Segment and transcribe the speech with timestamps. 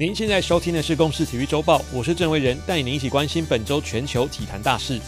[0.00, 4.98] 您现在收听的是《公视体育周报》，我是郑维仁，带您一起关心本周全球体坛大事。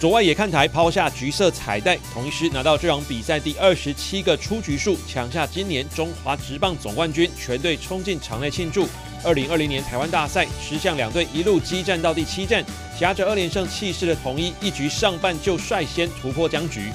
[0.00, 8.88] 左外野看台抛下橘色彩带，同一狮拿到这场比赛第二十七个出局数，抢下今年中华职棒总冠军，全队冲进场内庆祝。
[9.22, 12.64] 二零二零年台湾大赛，狮象两队一路激战到第七战，
[12.98, 16.90] 挟着二连胜气势的统一，一局上半就率先突破僵局。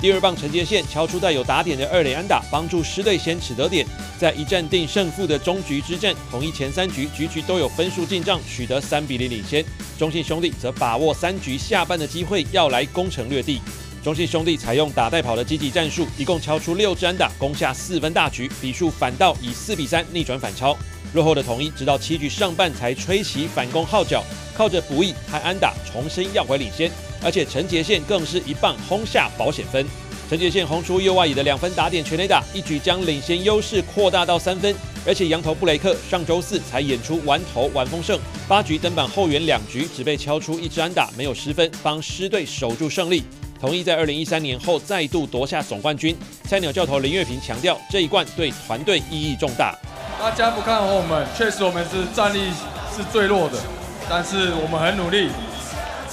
[0.00, 3.86] 第二棒陈杰宪敲出带有打点的二垒安打，帮助狮队先取得点。
[4.18, 9.62] 在一战定胜负的终局之战，统一前三局局局都有分数进账，取得三比零领先。
[9.98, 13.60] 中信兄弟则把握三局下半的机会，要来攻城略地。
[14.02, 20.74] 中信兄弟采用打带跑的积极战术，一共敲出六支安打，攻下四分大局，比数反倒以四比三逆转反超。
[21.12, 24.22] 落后的统一直到七局上半才吹起反攻号角，
[24.54, 26.90] 靠着补役和安打重新要回领先。
[27.22, 29.84] 而且陈杰宪更是一棒轰下保险分，
[30.28, 34.74] 陈杰宪轰出右外野的两分打点全垒打，一举将领先优势扩大到三分。
[35.06, 43.24] 而且洋投布雷克上周四才演出完投完封胜，八局登板后援两局只被敲出一支安打，没有失分，帮狮队守住胜利。
[43.58, 46.16] 统一在二零一三年后再度夺下总冠军。
[46.44, 49.74] 菜鸟教头林月平强调，这一冠对团队意义重大。
[50.20, 52.50] 大家不看好我们，确实我们是战力
[52.94, 53.58] 是最弱的，
[54.06, 55.30] 但是我们很努力。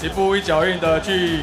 [0.02, 1.42] 一步一脚印的去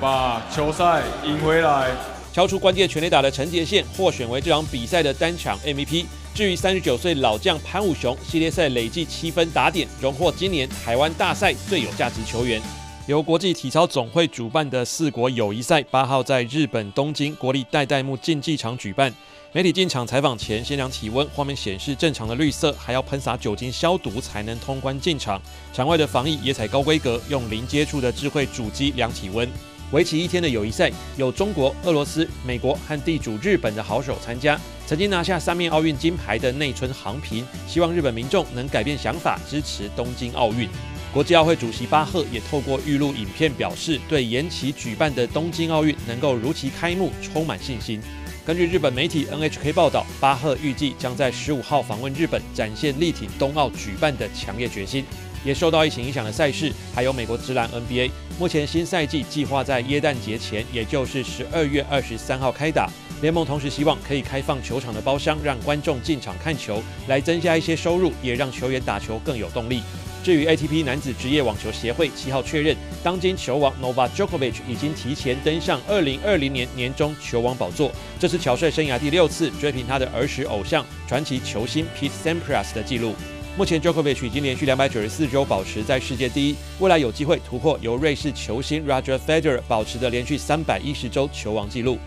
[0.00, 1.90] 把球赛赢回来，
[2.32, 6.06] 敲出关键全垒打的陈杰宪获选为这场比赛的单场 MVP。
[6.34, 12.58] 至于三十九岁老将潘武雄，系列赛累计七分打点，荣获今年台湾大赛最有价值球员。
[13.06, 19.12] 由国际体操总会主办的四国友谊赛，八号在日本东京国立代代木竞技场举办。
[19.50, 25.40] 媒体进场采访前，先量体温，画面显示正常的绿色，还要喷洒酒精消毒才能通关进场。
[25.72, 29.48] 场外的防疫也采高规格，用零接触的智慧主机量体温。
[29.90, 34.60] 为期一天的友谊赛，有中国、俄罗斯、美国和地主日本的好手参加。
[34.86, 40.68] 曾经拿下三面奥运金牌的内村航平，希望日本民众能改变想法，支持东京奥运。
[41.10, 47.98] 国际奥会主席巴赫也透过预录影片表示，对延期举办的东京奥运能够如期开幕充满信心。
[48.48, 55.04] 根据日本媒体 NHK 报道，巴赫预计将在十五号访问日本，展现力挺冬奥举办的强烈决心。
[55.44, 62.88] 也受到疫情影响的赛事，还有美国职篮 NBA，目前新赛季计划在耶诞节前，也就是十二月二十三号开打。
[63.20, 69.82] 联盟同时希望可以开放球场的包厢，让观众进场看球，来增加一些收入，也让球员打球更有动力。
[70.22, 83.14] 至于 ATP 男子职业网球协会七号确认，当今球王 Nova Djokovic 已经提前登上二零二零年年终球王宝座，这是乔帅生涯第六次追平他的儿时偶像传奇球星 Pete Sampras 的纪录。
[83.56, 91.98] 目前 Djokovic 已经连续两百九十四周保持在世界第一，未来有机会突破由瑞士球星 Roger Federer 保持的连续三百一十周球王纪录。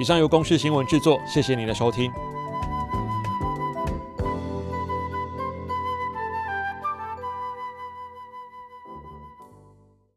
[0.00, 2.39] 以上由公视新闻制作，谢谢您的收听。